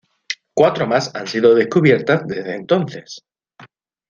Cuatro 0.55 0.87
más 0.87 1.13
han 1.13 1.27
sido 1.27 1.53
descubiertas 1.53 2.25
desde 2.25 2.55
entonces. 2.55 3.23